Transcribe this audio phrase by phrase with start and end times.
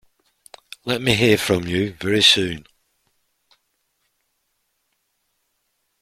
[0.83, 2.65] Let me hear from you very soon.